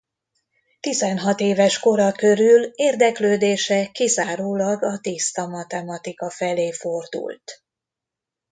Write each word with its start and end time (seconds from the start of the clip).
Tizenhat 0.79 1.39
éves 1.39 1.79
kora 1.79 2.11
körül 2.11 2.63
érdeklődése 2.75 3.85
kizárólag 3.91 4.83
a 4.83 4.99
tiszta 4.99 5.47
matematika 5.47 6.29
felé 6.29 6.71
fordult. 6.71 7.63